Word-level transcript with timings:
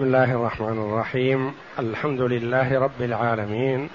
بسم 0.00 0.06
الله 0.06 0.32
الرحمن 0.32 0.78
الرحيم. 0.78 1.52
الحمد 1.78 2.20
لله 2.20 2.80
رب 2.80 3.02
العالمين. 3.02 3.88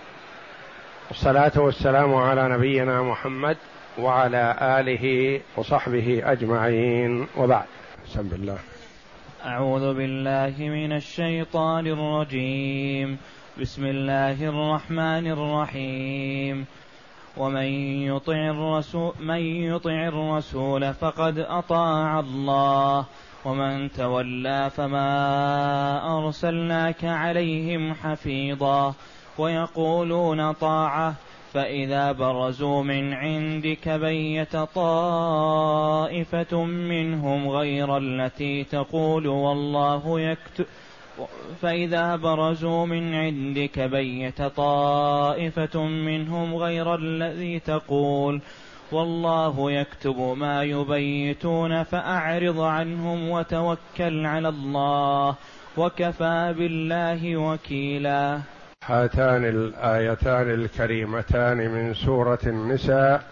والصلاة 1.09 1.51
والسلام 1.57 2.15
على 2.15 2.49
نبينا 2.49 3.01
محمد 3.01 3.57
وعلى 3.99 4.55
آله 4.61 5.39
وصحبه 5.57 6.21
أجمعين. 6.23 7.27
وبعد. 7.37 7.65
بسم 8.07 8.29
الله. 8.33 8.57
أعوذ 9.45 9.93
بالله 9.93 10.53
من 10.59 10.91
الشيطان 10.91 11.87
الرجيم. 11.87 13.17
بسم 13.61 13.85
الله 13.85 14.49
الرحمن 14.49 15.27
الرحيم. 15.27 16.65
ومن 17.37 17.67
يطع 18.01 18.49
الرسول 18.49 19.13
من 19.19 19.39
يطع 19.39 20.07
الرسول 20.07 20.93
فقد 20.93 21.39
أطاع 21.39 22.19
الله. 22.19 23.05
ومن 23.45 23.91
تولى 23.91 24.69
فما 24.69 26.17
أرسلناك 26.17 27.05
عليهم 27.05 27.93
حفيظا 27.93 28.93
ويقولون 29.37 30.51
طاعة 30.51 31.15
فإذا 31.53 32.11
برزوا 32.11 32.83
من 32.83 33.13
عندك 33.13 33.89
بيت 33.89 34.57
طائفة 34.75 36.63
منهم 36.65 37.49
غير 37.49 37.97
التي 37.97 38.63
تقول 38.63 39.27
والله 39.27 40.19
يكتب 40.19 40.65
فإذا 41.61 42.15
برزوا 42.15 42.85
من 42.85 43.13
عندك 43.13 43.79
بيت 43.79 44.41
طائفة 44.41 45.83
منهم 45.83 46.55
غير 46.55 46.95
الذي 46.95 47.59
تقول 47.59 48.41
والله 48.91 49.71
يكتب 49.71 50.19
ما 50.37 50.63
يبيتون 50.63 51.83
فأعرض 51.83 52.59
عنهم 52.59 53.29
وتوكل 53.29 54.25
على 54.25 54.49
الله 54.49 55.35
وكفى 55.77 56.53
بالله 56.57 57.37
وكيلا. 57.37 58.39
هاتان 58.85 59.45
الآيتان 59.45 60.51
الكريمتان 60.51 61.57
من 61.57 61.93
سورة 61.93 62.39
النساء. 62.45 63.23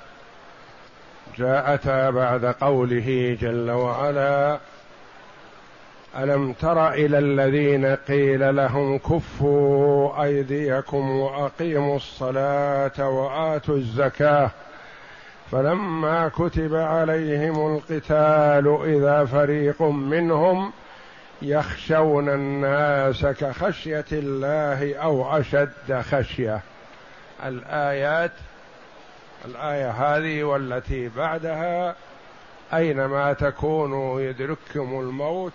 جاءتا 1.38 2.10
بعد 2.10 2.46
قوله 2.46 3.38
جل 3.42 3.72
وعلا 3.72 4.60
ألم 6.18 6.54
تر 6.54 6.94
إلى 6.94 7.20
الذين 7.20 7.86
قيل 7.86 8.56
لهم 8.56 8.98
كفوا 8.98 10.24
أيديكم 10.24 11.10
وأقيموا 11.10 11.96
الصلاة 11.96 13.10
وآتوا 13.10 13.76
الزكاة؟ 13.76 14.52
فلما 15.52 16.30
كتب 16.30 16.76
عليهم 16.76 17.76
القتال 17.76 18.78
إذا 18.86 19.26
فريق 19.26 19.82
منهم 19.82 20.72
يخشون 21.42 22.30
الناس 22.30 23.26
كخشية 23.26 24.06
الله 24.12 24.96
أو 24.96 25.40
أشد 25.40 26.02
خشية. 26.12 26.62
الآيات 27.46 28.32
الآية 29.46 29.92
هذه 29.92 30.44
والتي 30.44 31.10
بعدها 31.10 31.96
أينما 32.74 33.34
تكونوا 33.34 34.22
يدرككم 34.22 35.00
الموت 35.00 35.54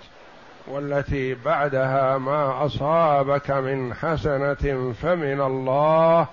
والتي 0.67 1.35
بعدها 1.35 2.19
ما 2.19 2.67
أصابك 2.67 3.51
من 3.51 3.95
حسنة 3.95 4.95
فمن 5.03 5.41
الله 5.41 6.27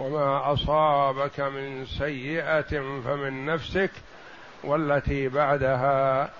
وما 0.00 0.52
أصابك 0.52 1.40
من 1.40 1.86
سيئة 1.86 3.00
فمن 3.04 3.46
نفسك 3.46 3.90
والتي 4.64 5.28
بعدها. 5.28 6.30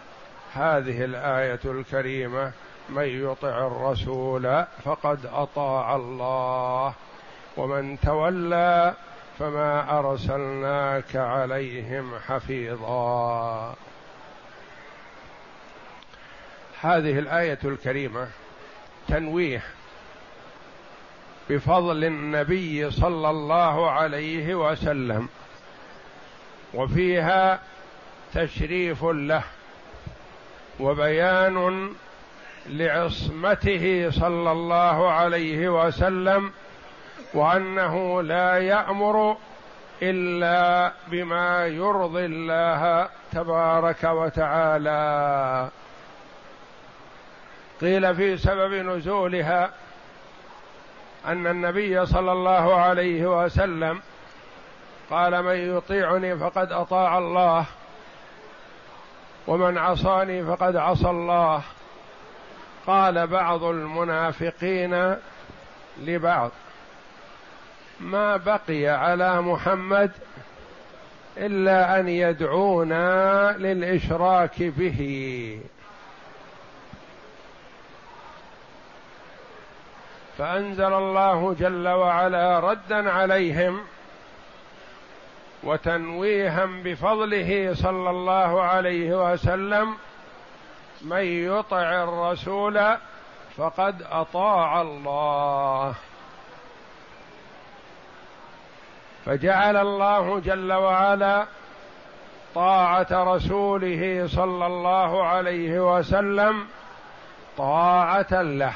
هذه 0.55 1.05
الآية 1.05 1.61
الكريمة 1.65 2.53
من 2.89 3.31
يطع 3.31 3.67
الرسول 3.67 4.65
فقد 4.85 5.27
أطاع 5.27 5.97
الله 5.97 6.95
ومن 7.57 8.01
تولى 8.01 8.95
فما 9.39 9.99
أرسلناك 9.99 11.17
عليهم 11.17 12.19
حفيظا. 12.29 13.75
هذه 16.81 17.19
الآية 17.19 17.59
الكريمة 17.65 18.29
تنويه 19.09 19.63
بفضل 21.51 22.05
النبي 22.05 22.91
صلى 22.91 23.31
الله 23.31 23.91
عليه 23.91 24.55
وسلم 24.55 25.29
وفيها 26.75 27.61
تشريف 28.35 29.05
له 29.05 29.43
وبيان 30.81 31.91
لعصمته 32.67 34.11
صلى 34.11 34.53
الله 34.53 35.11
عليه 35.11 35.87
وسلم 35.87 36.53
وأنه 37.35 38.23
لا 38.23 38.59
يأمر 38.59 39.37
إلا 40.03 40.93
بما 41.09 41.67
يرضي 41.67 42.25
الله 42.25 43.09
تبارك 43.33 44.05
وتعالى. 44.05 45.69
قيل 47.81 48.15
في 48.15 48.37
سبب 48.37 48.73
نزولها 48.73 49.71
أن 51.27 51.47
النبي 51.47 52.07
صلى 52.07 52.33
الله 52.33 52.75
عليه 52.75 53.45
وسلم 53.45 54.01
قال 55.11 55.43
من 55.43 55.77
يطيعني 55.77 56.37
فقد 56.37 56.73
أطاع 56.73 57.19
الله 57.19 57.65
ومن 59.47 59.79
عصاني 59.79 60.45
فقد 60.45 60.77
عصى 60.77 61.11
الله. 61.11 61.63
قال 62.87 63.27
بعض 63.27 63.65
المنافقين 63.65 65.17
لبعض 66.03 66.51
ما 68.01 68.37
بقي 68.37 68.87
على 68.87 69.43
محمد 69.43 70.11
إلا 71.37 72.01
أن 72.01 72.09
يدعونا 72.09 73.53
للإشراك 73.59 74.63
به. 74.63 75.61
فأنزل 80.41 80.93
الله 80.93 81.55
جل 81.59 81.89
وعلا 81.89 82.61
ردا 82.61 83.11
عليهم 83.11 83.81
وتنويها 85.63 86.65
بفضله 86.85 87.75
صلى 87.75 88.11
الله 88.11 88.63
عليه 88.63 89.33
وسلم 89.33 89.95
من 91.03 91.25
يطع 91.25 92.03
الرسول 92.03 92.97
فقد 93.57 94.03
أطاع 94.11 94.81
الله. 94.81 95.95
فجعل 99.27 99.77
الله 99.77 100.39
جل 100.39 100.73
وعلا 100.73 101.47
طاعة 102.55 103.09
رسوله 103.13 104.27
صلى 104.27 104.67
الله 104.67 105.27
عليه 105.27 105.97
وسلم 105.97 106.67
طاعة 107.57 108.43
له. 108.43 108.73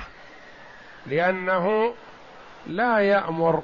لأنه 1.07 1.95
لا 2.67 2.99
يأمر 2.99 3.63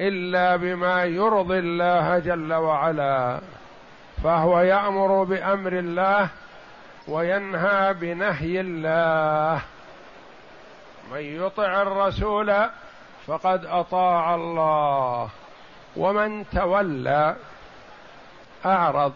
إلا 0.00 0.56
بما 0.56 1.04
يرضي 1.04 1.58
الله 1.58 2.18
جل 2.18 2.52
وعلا 2.52 3.40
فهو 4.24 4.60
يأمر 4.60 5.24
بأمر 5.24 5.72
الله 5.72 6.28
وينهى 7.08 7.94
بنهي 7.94 8.60
الله. 8.60 9.60
من 11.12 11.20
يطع 11.20 11.82
الرسول 11.82 12.54
فقد 13.26 13.66
أطاع 13.66 14.34
الله 14.34 15.28
ومن 15.96 16.44
تولى 16.50 17.36
أعرض 18.66 19.12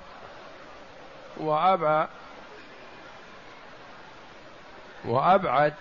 وأبى 1.36 2.06
وأبعد 5.04 5.74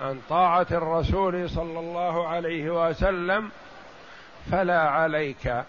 عن 0.00 0.20
طاعة 0.28 0.66
الرسول 0.70 1.50
صلى 1.50 1.78
الله 1.78 2.28
عليه 2.28 2.88
وسلم 2.88 3.50
فلا 4.50 4.80
عليك 4.80 5.64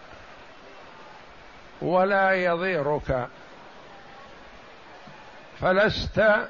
ولا 1.82 2.32
يضيرك. 2.32 3.28
فلست 5.62 6.48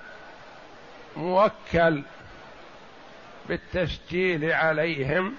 موكل 1.18 2.04
بالتسجيل 3.48 4.52
عليهم 4.52 5.36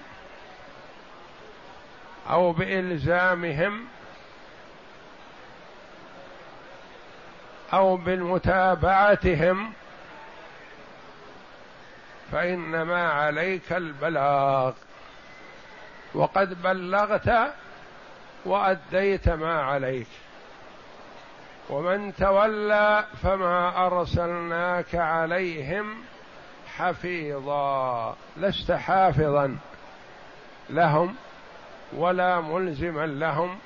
أو 2.29 2.51
بإلزامهم 2.51 3.85
أو 7.73 7.97
بالمتابعتهم 7.97 9.73
فإنما 12.31 13.11
عليك 13.11 13.71
البلاغ. 13.71 14.73
وقد 16.13 16.61
بلغت 16.61 17.53
وأديت 18.45 19.29
ما 19.29 19.61
عليك. 19.61 20.07
ومن 21.69 22.15
تولى 22.15 23.05
فما 23.23 23.85
أرسلناك 23.85 24.95
عليهم 24.95 25.95
حفيظا. 26.77 28.15
لست 28.37 28.71
حافظا 28.71 29.57
لهم 30.69 31.15
ولا 31.93 32.41
ملزما 32.41 33.05
لهم 33.05 33.59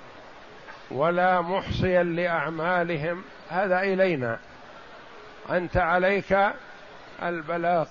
ولا 0.92 1.42
محصيا 1.42 2.04
لأعمالهم. 2.04 3.24
هذا 3.50 3.80
إلينا. 3.80 4.40
أنت 5.50 5.78
عليك 5.78 6.38
البلاغ. 7.24 7.86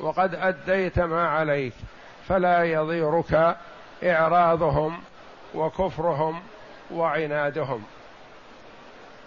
وقد 0.00 0.34
أديت 0.34 0.98
ما 0.98 1.28
عليك 1.28 1.74
فلا 2.28 2.64
يضيرك 2.64 3.56
إعراضهم 4.04 5.00
وكفرهم 5.54 6.42
وعنادهم. 6.90 7.84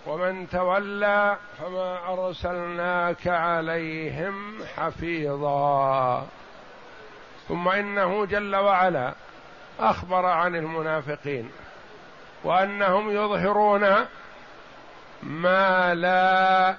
ومن 0.07 0.49
تولى 0.49 1.37
فما 1.59 2.13
أرسلناك 2.13 3.27
عليهم 3.27 4.63
حفيظا. 4.75 6.27
ثم 7.47 7.67
إنه 7.67 8.25
جل 8.25 8.55
وعلا 8.55 9.13
أخبر 9.79 10.25
عن 10.25 10.55
المنافقين 10.55 11.51
وأنهم 12.43 13.11
يظهرون 13.11 14.05
ما 15.23 15.95
لا 15.95 16.75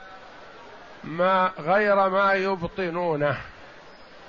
ما 1.05 1.51
غير 1.59 2.09
ما 2.09 2.33
يبطنونه. 2.33 3.37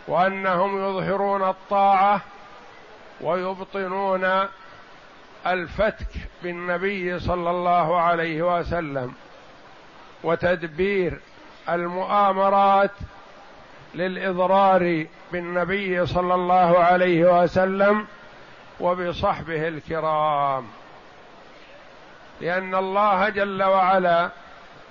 وأنهم 0.08 0.78
يظهرون 0.78 1.50
الطاعة 1.50 2.22
ويبطنون 3.22 4.48
الفتك 5.48 6.08
بالنبي 6.44 7.20
صلى 7.20 7.50
الله 7.50 8.02
عليه 8.02 8.58
وسلم 8.60 9.14
وتدبير 10.24 11.20
المؤامرات 11.70 12.92
للإضرار 13.96 15.06
بالنبي 15.32 16.06
صلى 16.06 16.34
الله 16.34 16.80
عليه 16.80 17.44
وسلم 17.44 18.08
وبصحبه 18.80 19.68
الكرام. 19.68 20.68
لأن 22.42 22.76
الله 22.76 23.30
جل 23.30 23.64
وعلا 23.64 24.30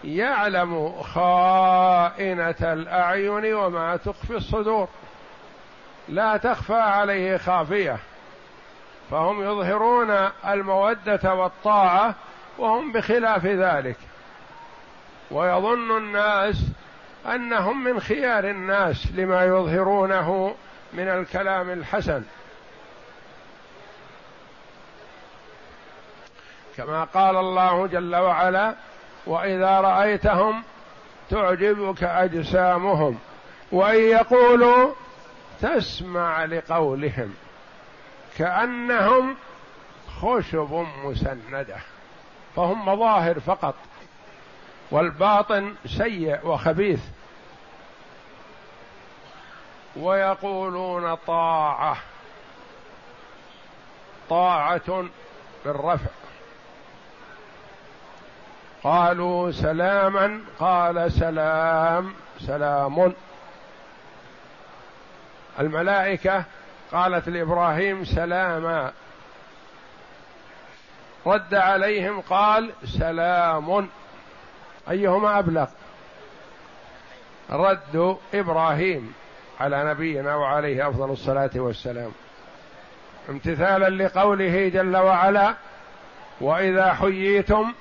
يعلم 0.05 1.03
خائنة 1.03 2.55
الأعين 2.63 3.55
وما 3.55 3.97
تخفي 3.97 4.37
الصدور. 4.37 4.89
لا 6.09 6.37
تخفى 6.37 6.75
عليه 6.75 7.37
خافية. 7.37 7.99
فهم 9.11 9.43
يظهرون 9.43 10.11
المودة 10.47 11.35
والطاعة 11.35 12.15
وهم 12.59 12.93
بخلاف 12.93 13.47
ذلك. 13.47 13.97
ويظن 15.31 15.97
الناس 15.97 16.57
أنهم 17.27 17.85
من 17.85 18.01
خيار 18.01 18.45
الناس 18.45 19.07
لما 19.15 19.45
يظهرونه 19.45 20.55
من 20.93 21.09
الكلام 21.09 21.71
الحسن. 21.71 22.23
كما 26.77 27.05
قال 27.05 27.37
الله 27.37 27.87
جل 27.87 28.17
وعلا 28.17 28.75
وإذا 29.31 29.81
رأيتهم 29.81 30.63
تعجبك 31.31 32.05
أجسامهم 32.05 33.19
وإن 33.73 34.01
يقولوا 34.01 34.93
تسمع 35.61 36.45
لقولهم 36.45 37.35
كأنهم 38.39 39.37
خشب 40.21 40.87
مسندة 41.05 41.77
فهم 42.57 42.89
مظاهر 42.89 43.41
فقط 43.41 43.75
والباطن 44.91 45.75
سيء 45.87 46.47
وخبيث 46.47 47.01
ويقولون 49.97 51.15
طاعة 51.15 51.97
طاعة 54.31 55.05
بالرفع 55.65 56.11
قالوا 58.85 59.51
سلاما 59.51 60.41
قال 60.59 61.13
سلام 61.13 62.15
سلام. 62.41 63.13
الملائكة 65.61 66.45
قالت 66.93 67.29
لإبراهيم 67.29 68.05
سلاما. 68.05 68.93
رد 71.27 71.55
عليهم 71.55 72.21
قال 72.21 72.71
سلام. 72.85 73.89
أيهما 74.91 75.39
أبلغ؟ 75.39 75.67
رد 77.51 78.17
إبراهيم 78.35 79.15
على 79.61 79.85
نبينا 79.91 80.37
وعليه 80.37 80.89
أفضل 80.89 81.11
الصلاة 81.11 81.51
والسلام. 81.55 82.13
امتثالا 83.29 84.05
لقوله 84.05 84.69
جل 84.69 84.97
وعلا 84.97 85.55
وإذا 86.41 86.93
حييتم 86.93 87.73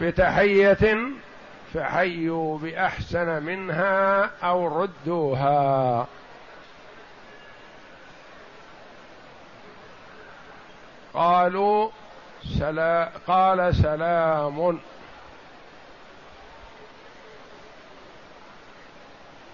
بتحية 0.00 0.98
فحيوا 1.74 2.58
بأحسن 2.58 3.42
منها 3.42 4.30
أو 4.42 4.82
ردوها. 4.82 6.06
قالوا 11.14 11.90
سلا 12.58 13.10
قال 13.26 13.74
سلام. 13.74 14.78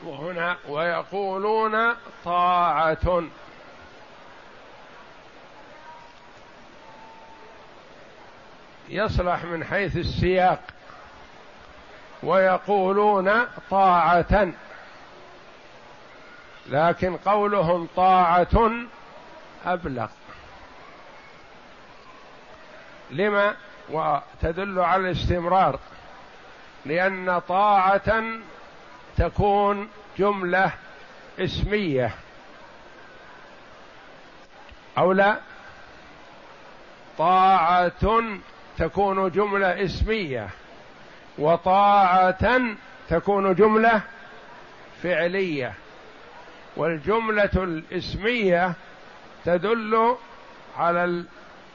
وهنا 0.05 0.57
ويقولون 0.69 1.95
طاعة. 2.25 3.23
يصلح 8.95 9.45
من 9.45 9.65
حيث 9.65 9.97
السياق 9.97 10.61
ويقولون 12.23 13.47
طاعة. 13.71 14.53
لكن 16.67 17.17
قولهم 17.17 17.89
طاعة 17.97 18.71
أبلغ. 19.67 20.09
لما؟ 23.11 23.55
وتدل 23.91 24.81
على 24.81 25.11
الاستمرار. 25.11 25.79
لأن 26.87 27.39
طاعة 27.39 28.23
تكون 29.17 29.89
جملة 30.19 30.73
اسمية. 31.39 32.15
أو 34.99 35.13
لا؟ 35.13 35.37
طاعة 37.19 37.93
تكون 38.79 39.31
جملة 39.31 39.85
اسمية 39.85 40.49
وطاعة 41.39 42.61
تكون 43.09 43.55
جملة 43.55 44.01
فعلية 45.03 45.75
والجملة 46.77 47.51
الاسمية 47.55 48.73
تدل 49.45 50.17
على 50.77 51.25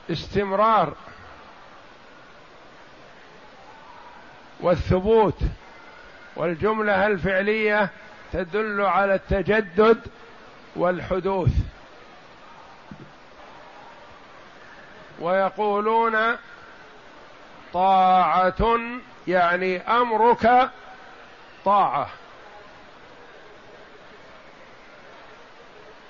الاستمرار 0.10 0.94
والثبوت 4.60 5.40
والجملة 6.36 7.08
الفعلية 7.08 7.90
تدل 8.34 8.82
على 8.82 9.16
التجدد 9.16 10.02
والحدوث. 10.76 11.52
ويقولون 15.20 16.16
طاعة 17.74 18.80
يعني 19.28 19.82
أمرك 19.82 20.70
طاعة. 21.66 22.10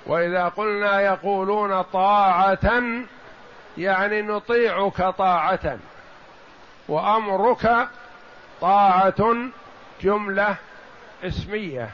وإذا 0.05 0.47
قلنا 0.47 1.01
يقولون 1.01 1.81
طاعة 1.81 2.81
يعني 3.77 4.21
نطيعك 4.21 5.01
طاعة. 5.01 5.79
وأمرك 6.87 7.87
طاعة 8.61 9.35
جملة 10.01 10.55
اسمية. 11.23 11.89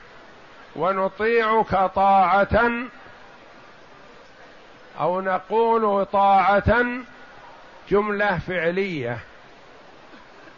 ونطيعك 0.75 1.91
طاعة 1.95 2.72
أو 5.00 5.22
نقول 5.22 6.05
طاعة 6.05 6.86
جملة 7.89 8.38
فعلية. 8.38 9.19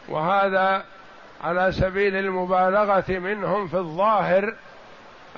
وهذا 0.09 0.83
على 1.43 1.71
سبيل 1.71 2.15
المبالغة 2.15 3.05
منهم 3.09 3.67
في 3.67 3.77
الظاهر 3.77 4.53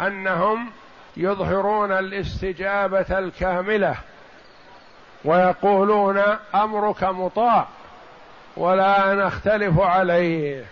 أنهم 0.01 0.69
يظهرون 1.17 1.91
الاستجابة 1.91 3.19
الكاملة 3.19 3.95
ويقولون 5.25 6.23
أمرك 6.55 7.03
مطاع 7.03 7.67
ولا 8.57 9.13
نختلف 9.13 9.79
عليه. 9.79 10.65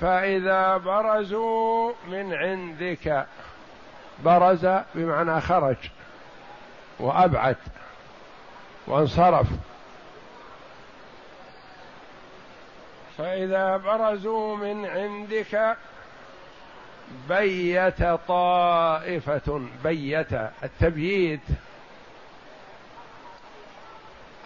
فإذا 0.00 0.76
برزوا 0.76 1.92
من 2.08 2.34
عندك 2.34 3.26
برز 4.24 4.66
بمعنى 4.94 5.40
خرج 5.40 5.76
وأبعد 7.00 7.56
وانصرف 8.86 9.46
فإذا 13.18 13.76
برزوا 13.76 14.56
من 14.56 14.86
عندك 14.86 15.76
بيت 17.28 18.02
طائفة 18.28 19.60
بيت 19.84 20.32
التبييت. 20.62 21.40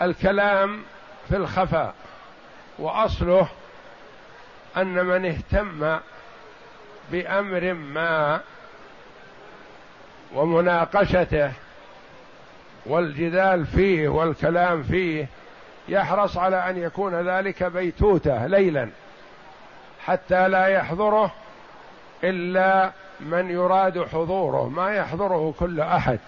الكلام 0.03 0.83
في 1.29 1.37
الخفاء 1.37 1.95
وأصله 2.79 3.49
أن 4.77 5.05
من 5.05 5.27
اهتم 5.27 5.99
بأمر 7.13 7.73
ما 7.75 8.41
ومناقشته 10.35 11.53
والجدال 12.87 13.67
فيه 13.67 14.09
والكلام 14.09 14.83
فيه 14.83 15.29
يحرص 15.89 16.37
على 16.37 16.71
أن 16.71 16.77
يكون 16.77 17.15
ذلك 17.15 17.63
بيتوته 17.63 18.47
ليلا 18.47 18.91
حتى 20.05 20.49
لا 20.49 20.67
يحضره 20.67 21.33
إلا 22.25 22.93
من 23.21 23.51
يراد 23.51 24.07
حضوره 24.07 24.69
ما 24.69 24.95
يحضره 24.95 25.55
كل 25.59 25.81
أحد. 25.81 26.19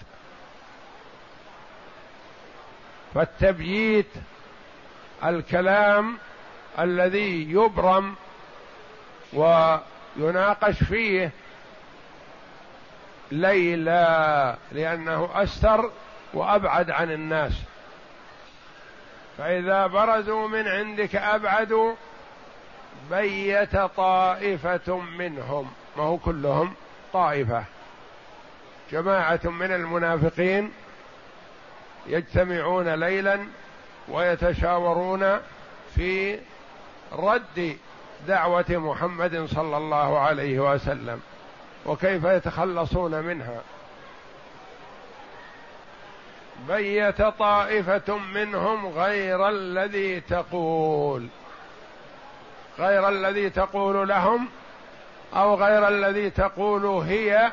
فالتبييت 3.13 4.09
الكلام 5.25 6.17
الذي 6.79 7.51
يبرم 7.51 8.15
ويناقش 9.33 10.83
فيه 10.83 11.31
ليلا 13.31 14.55
لأنه 14.71 15.29
أستر 15.33 15.91
وأبعد 16.33 16.91
عن 16.91 17.11
الناس. 17.11 17.53
فإذا 19.41 19.87
برزوا 19.87 20.47
من 20.47 20.67
عندك 20.67 21.15
أبعدوا 21.15 21.93
بيت 23.11 23.77
طائفة 23.77 24.97
منهم. 25.17 25.71
ما 25.97 26.03
هو 26.03 26.17
كلهم 26.17 26.73
طائفة. 27.13 27.63
جماعة 28.91 29.39
من 29.43 29.71
المنافقين 29.71 30.71
يجتمعون 32.07 32.93
ليلا 32.93 33.39
ويتشاورون 34.09 35.39
في 35.95 36.39
رد 37.13 37.77
دعوة 38.27 38.65
محمد 38.69 39.45
صلى 39.45 39.77
الله 39.77 40.19
عليه 40.19 40.73
وسلم. 40.73 41.21
وكيف 41.85 42.23
يتخلصون 42.23 43.21
منها؟ 43.23 43.61
بيت 46.67 47.21
طائفة 47.21 48.17
منهم 48.17 48.87
غير 48.87 49.49
الذي 49.49 50.19
تقول. 50.21 51.27
غير 52.79 53.09
الذي 53.09 53.49
تقول 53.49 54.07
لهم 54.07 54.47
أو 55.35 55.55
غير 55.55 55.87
الذي 55.87 56.29
تقول 56.29 56.85
هي 56.85 57.51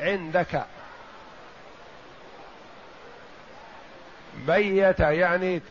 عندك. 0.00 0.64
بيت 4.46 5.00
يعني 5.00 5.62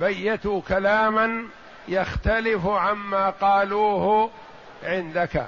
بيتوا 0.00 0.60
كلاما 0.68 1.44
يختلف 1.88 2.66
عما 2.66 3.30
قالوه 3.30 4.30
عندك. 4.82 5.46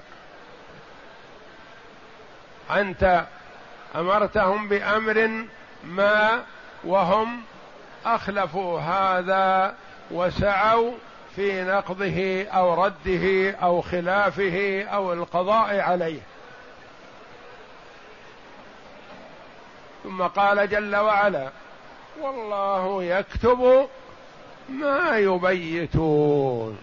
أنت 2.71 3.25
أمرتهم 3.95 4.69
بأمر 4.69 5.45
ما 5.85 6.45
وهم 6.85 7.43
أخلفوا 8.07 8.81
هذا 8.81 9.75
وسعوا 10.11 10.93
في 11.37 11.63
نقضه 11.63 12.45
أو 12.45 12.85
رده 12.85 13.51
أو 13.51 13.81
خلافه 13.81 14.83
أو 14.83 15.13
القضاء 15.13 15.81
عليه. 15.81 16.21
ثم 20.05 20.23
قال 20.23 20.69
جل 20.69 20.97
وعلا 20.97 21.49
والله 22.21 23.05
يكتب 23.05 23.89
ما 24.69 25.19
يبيتون. 25.19 26.79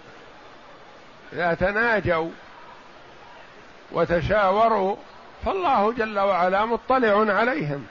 إذا 1.33 1.53
تناجوا 1.53 2.29
وتشاوروا 3.91 4.95
فالله 5.45 5.93
جل 5.93 6.19
وعلا 6.19 6.65
مطلع 6.65 7.33
عليهم. 7.33 7.87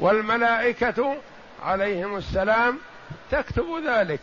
والملائكة 0.00 1.16
عليهم 1.64 2.16
السلام 2.16 2.78
تكتب 3.30 3.66
ذلك 3.86 4.20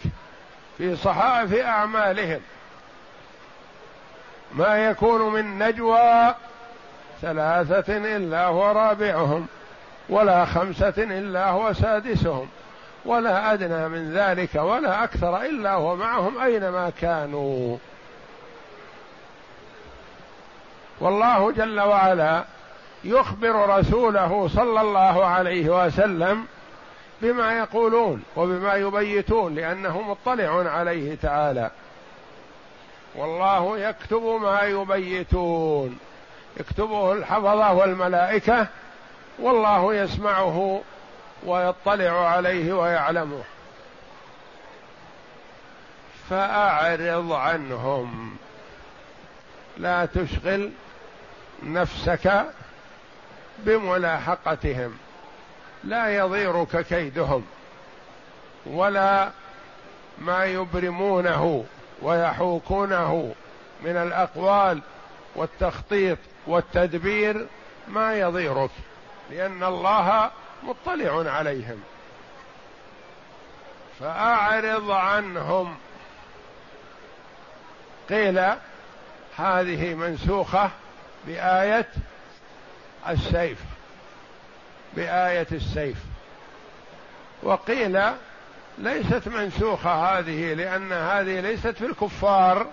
في 0.77 0.95
صحائف 0.95 1.53
أعمالهم. 1.53 2.39
ما 4.53 4.85
يكون 4.85 5.33
من 5.33 5.59
نجوى 5.59 6.35
ثلاثة 7.21 7.97
إلا 7.97 8.45
هو 8.45 8.71
رابعهم 8.71 9.47
ولا 10.09 10.45
خمسة 10.45 10.93
إلا 10.97 11.49
هو 11.49 11.73
سادسهم 11.73 12.49
ولا 13.05 13.53
أدنى 13.53 13.87
من 13.87 14.13
ذلك 14.13 14.55
ولا 14.55 15.03
أكثر 15.03 15.41
إلا 15.41 15.73
هو 15.73 15.95
معهم 15.95 16.37
أينما 16.37 16.91
كانوا. 17.01 17.77
والله 20.99 21.51
جل 21.51 21.79
وعلا 21.79 22.43
يخبر 23.03 23.79
رسوله 23.79 24.49
صلى 24.55 24.81
الله 24.81 25.25
عليه 25.25 25.85
وسلم 25.85 26.45
بما 27.21 27.57
يقولون 27.57 28.23
وبما 28.35 28.73
يبيتون 28.75 29.55
لأنه 29.55 30.01
مطلع 30.01 30.71
عليه 30.71 31.15
تعالى. 31.15 31.71
والله 33.15 33.79
يكتب 33.79 34.23
ما 34.41 34.61
يبيتون. 34.61 35.99
يكتبه 36.57 37.13
الحفظة 37.13 37.73
والملائكة 37.73 38.67
والله 39.39 39.93
يسمعه 39.93 40.81
ويطلع 41.45 42.29
عليه 42.29 42.73
ويعلمه. 42.73 43.43
فأعرض 46.29 47.31
عنهم. 47.31 48.35
لا 49.77 50.05
تشغل 50.05 50.71
نفسك 51.63 52.45
بملاحقتهم 53.57 54.97
لا 55.83 56.17
يضيرك 56.17 56.85
كيدهم 56.85 57.45
ولا 58.65 59.29
ما 60.17 60.45
يبرمونه 60.45 61.65
ويحوكونه 62.01 63.35
من 63.81 63.97
الأقوال 63.97 64.81
والتخطيط 65.35 66.17
والتدبير 66.47 67.47
ما 67.87 68.19
يضيرك 68.19 68.71
لأن 69.31 69.63
الله 69.63 70.31
مطلع 70.63 71.31
عليهم. 71.31 71.83
فأعرض 73.99 74.91
عنهم. 74.91 75.75
قيل 78.09 78.43
هذه 79.37 79.93
منسوخة 79.93 80.69
بآية 81.27 81.89
السيف 83.09 83.57
بآية 84.93 85.47
السيف. 85.51 85.97
وقيل 87.43 88.01
ليست 88.77 89.27
منسوخة 89.27 89.89
هذه 89.91 90.53
لأن 90.53 90.91
هذه 90.91 91.39
ليست 91.39 91.67
في 91.67 91.85
الكفار 91.85 92.67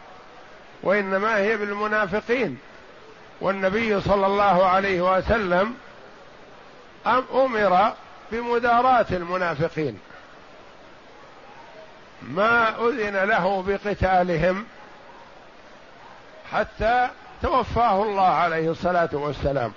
وإنما 0.82 1.36
هي 1.36 1.56
بالمنافقين. 1.56 2.58
والنبي 3.40 4.00
صلى 4.00 4.26
الله 4.26 4.66
عليه 4.66 5.16
وسلم 5.16 5.74
أم 7.06 7.24
أمر 7.34 7.92
بمداراة 8.32 9.06
المنافقين. 9.10 9.98
ما 12.22 12.68
أذن 12.88 13.16
له 13.16 13.62
بقتالهم 13.62 14.66
حتى 16.52 17.08
توفاه 17.42 18.02
الله 18.02 18.26
عليه 18.26 18.70
الصلاة 18.70 19.08
والسلام. 19.12 19.72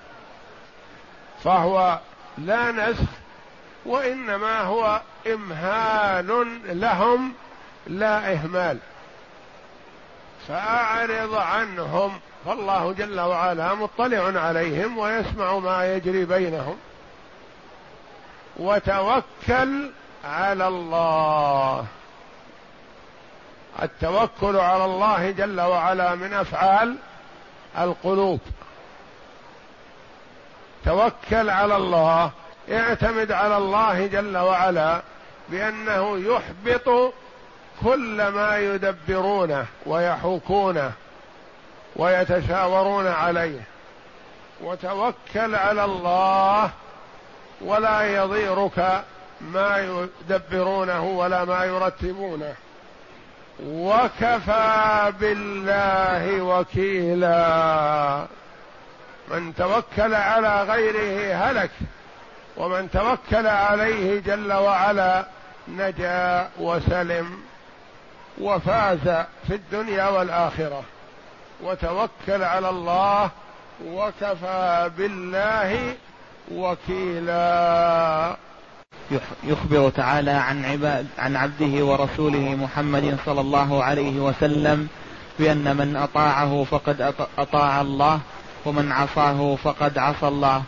فهو 1.48 2.00
لا 2.38 2.72
نسخ 2.72 3.10
وإنما 3.86 4.62
هو 4.62 5.02
إمهال 5.28 6.48
لهم 6.66 7.34
لا 7.88 8.34
إهمال. 8.34 8.78
فأعرض 10.48 11.36
عنهم 11.36 12.20
فالله 12.46 12.94
جل 12.94 13.20
وعلا 13.20 13.74
مطلع 13.74 14.42
عليهم 14.42 14.98
ويسمع 14.98 15.58
ما 15.60 15.96
يجري 15.96 16.26
بينهم. 16.26 16.78
وتوكل 18.58 19.92
على 20.26 20.68
الله. 20.68 21.86
التوكل 23.84 24.58
على 24.58 24.86
الله 24.86 25.32
جل 25.32 25.62
وعلا 25.62 26.16
من 26.16 26.34
أفعال 26.34 26.96
القلوب. 27.78 28.40
توكل 30.88 31.50
على 31.50 31.76
الله 31.76 32.32
اعتمد 32.72 33.32
على 33.32 33.58
الله 33.58 34.08
جل 34.08 34.38
وعلا 34.38 35.02
بأنه 35.50 36.18
يحبط 36.18 37.14
كل 37.84 38.28
ما 38.28 38.58
يدبرونه 38.58 39.66
ويحوكونه 39.86 40.92
ويتشاورون 41.96 43.08
عليه. 43.08 43.62
وتوكل 44.62 45.56
على 45.56 45.86
الله 45.86 46.70
ولا 47.62 48.02
يضيرك 48.02 49.04
ما 49.42 49.78
يدبرونه 50.30 51.04
ولا 51.04 51.46
ما 51.46 51.66
يرتبونه. 51.66 52.56
وكفى 53.66 55.14
بالله 55.20 56.42
وكيلا. 56.42 58.26
من 59.32 59.56
توكل 59.56 60.14
على 60.14 60.64
غيره 60.64 61.36
هلك 61.36 61.72
ومن 62.58 62.92
توكل 62.92 63.48
عليه 63.48 64.20
جل 64.20 64.54
وعلا 64.54 65.26
نجا 65.68 66.50
وسلم 66.60 67.40
وفاز 68.42 69.26
في 69.48 69.56
الدنيا 69.56 70.08
والآخرة. 70.08 70.84
وتوكل 71.64 72.44
على 72.44 72.70
الله 72.70 73.30
وكفى 73.86 74.92
بالله 74.98 75.96
وكيلا. 76.52 78.36
يخبر 79.44 79.90
تعالى 79.90 80.32
عن 80.32 80.66
عباد 80.66 81.08
عن 81.18 81.36
عبده 81.36 81.86
ورسوله 81.86 82.56
محمد 82.56 83.18
صلى 83.26 83.42
الله 83.42 83.84
عليه 83.84 84.20
وسلم 84.20 84.88
بأن 85.40 85.76
من 85.78 85.96
أطاعه 85.96 86.64
فقد 86.64 87.14
أطاع 87.38 87.82
الله. 87.82 88.20
ومن 88.66 88.92
عصاه 88.92 89.58
فقد 89.64 89.98
عصى 89.98 90.28
الله. 90.28 90.64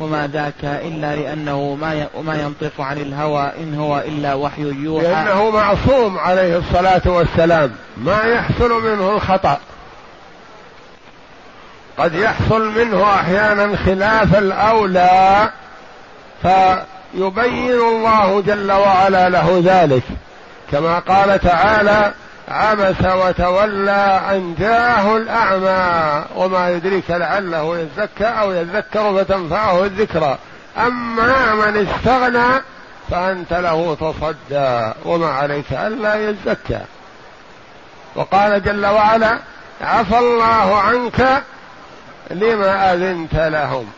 وما 0.00 0.30
ذاك 0.32 0.64
إلا 0.64 1.16
لأنه 1.16 1.78
ما 1.80 2.06
ما 2.24 2.34
ينطق 2.34 2.80
عن 2.80 2.98
الهوى 2.98 3.52
إن 3.60 3.74
هو 3.78 3.98
إلا 3.98 4.34
وحي 4.34 4.62
يوحى. 4.62 5.06
لأنه 5.06 5.50
معصوم 5.50 6.18
عليه 6.18 6.58
الصلاة 6.58 7.02
والسلام. 7.06 7.72
ما 7.96 8.22
يحصل 8.22 8.82
منه 8.84 9.10
الخطأ. 9.10 9.58
قد 11.98 12.14
يحصل 12.14 12.70
منه 12.78 13.14
أحيانا 13.14 13.76
خلاف 13.76 14.38
الأولى 14.38 15.50
فيبين 16.42 17.80
الله 17.80 18.40
جل 18.46 18.72
وعلا 18.72 19.28
له 19.28 19.62
ذلك. 19.64 20.02
كما 20.72 20.98
قال 20.98 21.40
تعالى 21.40 22.12
عبس 22.48 23.04
وتولى 23.04 24.20
أن 24.30 24.54
جاءه 24.58 25.16
الأعمى 25.16 26.24
وما 26.34 26.70
يدريك 26.70 27.10
لعله 27.10 27.78
يزكى 27.78 28.24
أو 28.24 28.52
يذكر 28.52 29.24
فتنفعه 29.24 29.84
الذكرى. 29.84 30.38
أما 30.76 31.54
من 31.54 31.88
استغنى 31.88 32.62
فأنت 33.10 33.52
له 33.52 33.96
تصدى 34.00 34.92
وما 35.04 35.30
عليك 35.30 35.72
ألا 35.72 36.30
يزكى. 36.30 36.80
وقال 38.14 38.62
جل 38.62 38.86
وعلا 38.86 39.38
عفى 39.80 40.18
الله 40.18 40.78
عنك 40.78 41.42
لما 42.30 42.92
أذنت 42.92 43.34
لهم. 43.34 43.92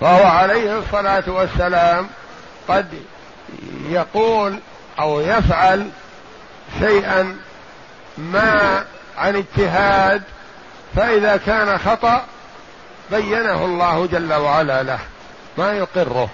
فهو 0.00 0.24
عليه 0.26 0.78
الصلاة 0.78 1.24
والسلام 1.26 2.08
قد 2.68 2.86
يقول 3.88 4.58
أو 4.98 5.20
يفعل 5.20 5.88
شيئا 6.78 7.36
ما 8.18 8.84
عن 9.18 9.36
اجتهاد 9.36 10.22
فإذا 10.96 11.36
كان 11.36 11.78
خطأ 11.78 12.24
بينه 13.10 13.64
الله 13.64 14.06
جل 14.06 14.32
وعلا 14.32 14.82
له 14.82 14.98
ما 15.58 15.72
يقره. 15.72 16.28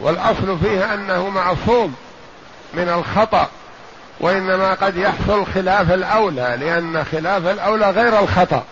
والأصل 0.00 0.58
فيه 0.62 0.94
أنه 0.94 1.28
معصوم 1.28 1.94
من 2.74 2.88
الخطأ 2.88 3.48
وإنما 4.20 4.74
قد 4.74 4.96
يحصل 4.96 5.46
خلاف 5.54 5.92
الأولى 5.92 6.56
لأن 6.60 7.04
خلاف 7.12 7.46
الأولى 7.46 7.90
غير 7.90 8.18
الخطأ. 8.18 8.64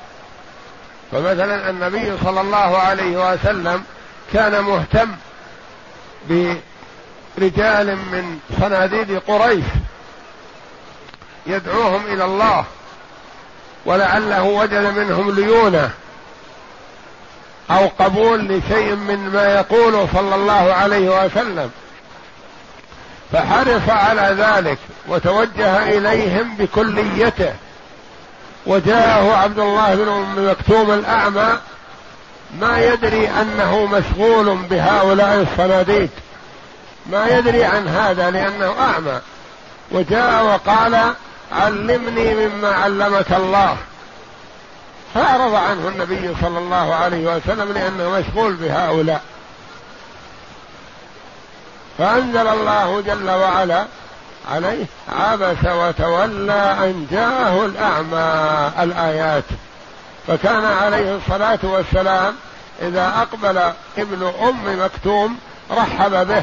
فمثلا 1.13 1.71
النبي 1.71 2.13
صلى 2.25 2.41
الله 2.41 2.79
عليه 2.79 3.33
وسلم 3.33 3.85
كان 4.33 4.61
مهتم 4.65 5.09
رجال 7.39 7.97
من 7.97 8.39
صناديد 8.61 9.19
قريش 9.19 9.65
يدعوهم 11.47 12.07
إلى 12.07 12.25
الله 12.25 12.65
ولعله 13.87 14.43
وجد 14.43 14.99
منهم 14.99 15.35
ليونة 15.35 15.91
أو 17.71 17.89
قبول 17.99 18.49
لشيء 18.49 18.95
من 18.95 19.31
ما 19.33 19.55
يقوله 19.55 20.09
صلى 20.15 20.35
الله 20.35 20.75
عليه 20.75 21.25
وسلم. 21.25 21.71
فحرص 23.33 23.89
على 23.89 24.37
ذلك 24.39 24.79
وتوجه 25.09 25.89
إليهم 25.89 26.57
بكليته. 26.57 27.53
وجاءه 28.67 29.37
عبد 29.37 29.59
الله 29.59 29.95
بن 29.95 30.09
أم 30.09 30.51
مكتوم 30.51 30.91
الأعمى 30.91 31.59
ما 32.61 32.81
يدري 32.85 33.29
أنه 33.29 33.87
مشغول 33.87 34.57
بهؤلاء 34.57 35.47
الصناديد. 35.51 36.11
ما 37.07 37.27
يدري 37.29 37.65
عن 37.65 37.89
هذا 37.89 38.31
لأنه 38.31 38.75
أعمى. 38.81 39.21
وجاء 39.91 40.45
وقال 40.45 41.15
علمني 41.53 42.35
مما 42.35 42.69
علمك 42.69 43.33
الله. 43.33 43.77
فأعرض 45.15 45.55
عنه 45.55 45.89
النبي 45.89 46.35
صلى 46.41 46.59
الله 46.59 46.95
عليه 46.95 47.37
وسلم 47.37 47.73
لأنه 47.73 48.11
مشغول 48.11 48.53
بهؤلاء. 48.53 49.23
فأنزل 51.99 52.47
الله 52.49 53.03
جل 53.07 53.31
وعلا 53.31 53.85
عليه 54.53 54.85
عبس 55.13 55.65
وتولى 55.65 56.77
أن 56.79 57.07
جاءه 57.11 57.67
الأعمى 57.67 58.71
الآيات. 58.83 59.45
فكان 60.27 60.65
عليه 60.65 61.17
الصلاة 61.17 61.59
والسلام 61.63 62.35
إذا 62.83 63.13
أقبل 63.17 63.59
ابن 63.99 64.33
أم 64.49 64.85
مكتوم 64.85 65.39
رحب 65.71 66.27
به. 66.27 66.43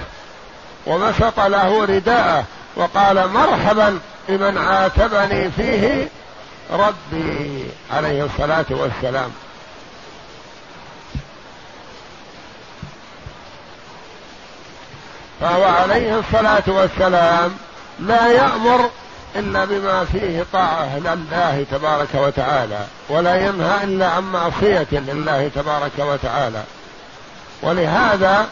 وبسط 0.88 1.40
له 1.40 1.86
رداءه 1.86 2.44
وقال 2.76 3.28
مرحبا 3.30 4.00
بمن 4.30 4.58
عاتبني 4.58 5.52
فيه 5.52 6.10
ربي 6.72 7.66
عليه 7.92 8.26
الصلاة 8.26 8.66
والسلام. 8.70 9.32
فهو 15.42 15.64
عليه 15.64 16.20
الصلاة 16.20 16.64
والسلام 16.68 17.56
لا 18.00 18.28
يأمر 18.28 18.90
إلا 19.36 19.66
بما 19.66 20.06
فيه 20.06 20.46
طاعة 20.54 21.00
لله 21.00 21.66
تبارك 21.72 22.10
وتعالى 22.14 22.80
ولا 23.10 23.36
ينهى 23.36 23.84
إلا 23.84 24.08
عن 24.08 24.24
معصية 24.24 24.88
لله 24.92 25.52
تبارك 25.56 25.92
وتعالى. 26.00 26.64
ولهذا 27.62 28.48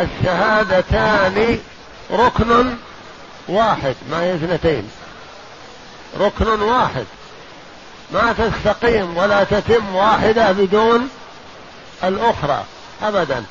الشهادتان 0.00 1.58
ركن 2.12 2.74
واحد 3.48 3.94
ما 4.10 4.22
هي 4.22 4.34
اثنتين. 4.34 4.90
ركن 6.20 6.62
واحد. 6.62 7.04
ما 8.12 8.32
تستقيم 8.32 9.16
ولا 9.16 9.44
تتم 9.44 9.94
واحدة 9.94 10.52
بدون 10.52 11.08
الأخرى 12.04 12.64
أبدا. 13.02 13.44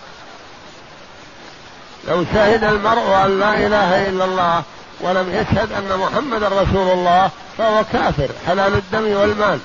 لو 2.08 2.26
شهد 2.34 2.64
المرء 2.64 3.26
أن 3.26 3.40
لا 3.40 3.54
إله 3.54 4.08
إلا 4.10 4.26
الله 4.26 4.64
ولم 5.02 5.30
يشهد 5.30 5.72
أن 5.72 5.98
محمد 5.98 6.44
رسول 6.44 6.92
الله 6.92 7.30
فهو 7.58 7.84
كافر 7.94 8.30
حلال 8.48 8.74
الدم 8.74 9.16
والمال. 9.16 9.60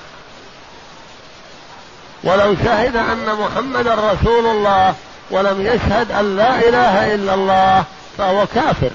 ولو 2.23 2.55
شهد 2.55 2.95
أن 2.95 3.37
محمد 3.39 3.87
رسول 3.87 4.45
الله 4.45 4.95
ولم 5.31 5.61
يشهد 5.61 6.11
أن 6.11 6.37
لا 6.37 6.59
إله 6.69 7.15
إلا 7.15 7.33
الله 7.33 7.83
فهو 8.17 8.47
كافر. 8.55 8.91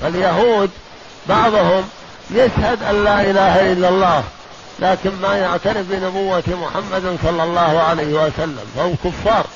فاليهود 0.00 0.70
بعضهم 1.28 1.88
يشهد 2.30 2.82
أن 2.82 3.04
لا 3.04 3.20
إله 3.20 3.72
إلا 3.72 3.88
الله 3.88 4.24
لكن 4.78 5.10
ما 5.22 5.36
يعترف 5.36 5.86
بنبوة 5.90 6.42
محمد 6.48 7.18
صلى 7.22 7.42
الله 7.42 7.80
عليه 7.80 8.14
وسلم 8.14 8.64
فهم 8.76 8.96
كفار. 9.04 9.46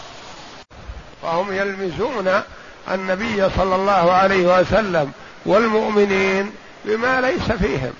فهم 1.22 1.52
يلمزون 1.52 2.42
النبي 2.90 3.50
صلى 3.56 3.76
الله 3.76 4.12
عليه 4.12 4.60
وسلم 4.60 5.12
والمؤمنين 5.46 6.52
بما 6.84 7.20
ليس 7.20 7.52
فيهم. 7.52 7.92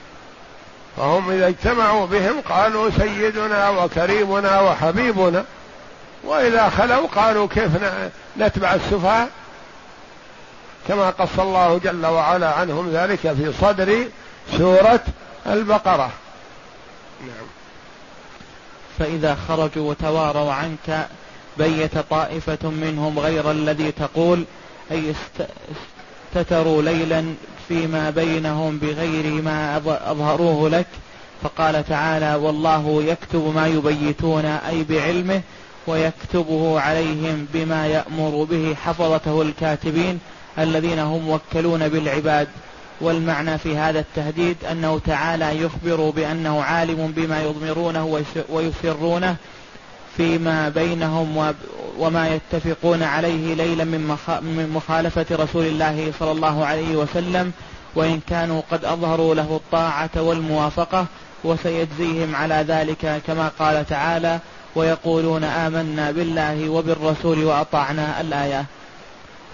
فهم 0.99 1.31
إذا 1.31 1.49
اجتمعوا 1.49 2.07
بهم 2.07 2.41
قالوا 2.41 2.91
سيدنا 2.91 3.69
وكريمنا 3.71 4.61
وحبيبنا 4.61 5.45
وإذا 6.25 6.69
خلوا 6.69 7.07
قالوا 7.07 7.49
كيف 7.49 7.71
نتبع 8.39 8.75
السفهاء؟ 8.75 9.29
كما 10.89 11.11
قص 11.11 11.39
الله 11.39 11.79
جل 11.85 12.07
وعلا 12.07 12.55
عنهم 12.55 12.91
ذلك 12.91 13.21
في 13.21 13.53
صدر 13.61 14.05
سورة 14.59 15.01
البقرة. 15.47 16.11
نعم. 17.21 17.47
فإذا 18.99 19.39
خرجوا 19.49 19.91
وتواروا 19.91 20.53
عنك 20.53 21.09
بيت 21.59 21.99
طائفة 21.99 22.69
منهم 22.71 23.19
غير 23.19 23.51
الذي 23.51 23.93
تقول 23.93 24.45
أي 24.91 25.15
استتروا 26.35 26.83
ليلا 26.83 27.35
فيما 27.69 28.11
بينهم 28.11 28.79
بغير 28.79 29.43
ما 29.43 29.77
أظهروه 30.07 30.69
لك. 30.69 30.87
فقال 31.43 31.89
تعالى 31.89 32.35
والله 32.35 33.03
يكتب 33.07 33.53
ما 33.55 33.67
يبيتون 33.67 34.45
أي 34.45 34.85
بعلمه 34.85 35.43
ويكتبه 35.87 36.81
عليهم 36.81 37.47
بما 37.55 37.87
يأمر 37.87 38.47
به 38.51 38.77
حفظته 38.85 39.43
الكاتبين 39.43 40.19
الذين 40.59 40.99
هم 40.99 41.23
موكلون 41.23 41.89
بالعباد. 41.89 42.49
والمعنى 43.01 43.59
في 43.59 43.77
هذا 43.77 44.01
التهديد 44.01 44.57
أنه 44.71 45.01
تعالى 45.07 45.63
يخبر 45.63 46.11
بأنه 46.11 46.63
عالم 46.63 47.13
بما 47.17 47.43
يضمرونه 47.43 48.23
ويسرونه 48.49 49.37
فيما 50.19 50.69
بينهم 50.69 51.55
وما 51.99 52.29
يتفقون 52.29 53.03
عليه 53.03 53.55
ليلا 53.55 53.85
من 53.85 54.71
مخالفة 54.75 55.27
رسول 55.31 55.67
الله 55.67 56.13
صلى 56.21 56.31
الله 56.31 56.67
عليه 56.67 56.97
وسلم 56.97 57.53
وإن 57.95 58.21
كانوا 58.29 58.63
قد 58.71 58.85
أظهروا 58.85 59.35
له 59.35 59.57
الطاعة 59.57 60.11
والموافقة 60.17 61.07
وسيجزيهم 61.45 62.37
على 62.37 62.65
ذلك 62.69 63.23
كما 63.27 63.51
قال 63.59 63.87
تعالى 63.87 64.39
ويقولون 64.75 65.45
آمنا 65.45 66.11
بالله 66.11 66.69
وبالرسول 66.69 67.45
وأطعنا 67.45 68.21
الآية. 68.21 68.65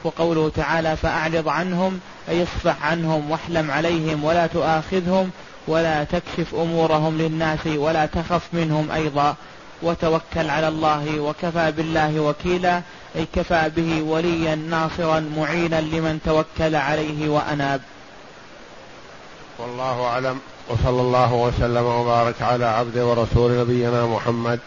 وقوله 0.04 0.48
تعالى 0.56 0.96
فأعرض 0.96 1.48
عنهم 1.48 2.00
أي 2.28 2.42
اصفح 2.42 2.86
عنهم 2.86 3.30
واحلم 3.30 3.70
عليهم 3.70 4.24
ولا 4.24 4.46
تؤاخذهم 4.46 5.30
ولا 5.66 6.04
تكشف 6.04 6.54
أمورهم 6.54 7.18
للناس 7.18 7.66
ولا 7.66 8.06
تخف 8.06 8.42
منهم 8.52 8.90
أيضا. 8.90 9.36
وتوكل 9.82 10.50
على 10.50 10.68
الله 10.68 11.20
وكفى 11.20 11.72
بالله 11.72 12.20
وكيلا 12.20 12.82
أي 13.16 13.26
كفى 13.34 13.70
به 13.76 14.02
وليا 14.02 14.54
ناصرا 14.54 15.20
معينا 15.20 15.80
لمن 15.80 16.20
توكل 16.24 16.74
عليه 16.76 17.28
وأناب. 17.28 17.80
والله 19.58 20.02
أعلم 20.02 20.40
وصلى 20.68 21.00
الله 21.00 21.34
وسلم 21.34 21.84
وبارك 21.84 22.42
على 22.42 22.64
عبد 22.64 22.98
ورسول 22.98 23.58
نبينا 23.60 24.06
محمد 24.06 24.60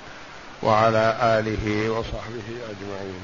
وعلى 0.64 1.18
آله 1.22 1.90
وصحبه 1.90 2.48
أجمعين. 2.70 3.22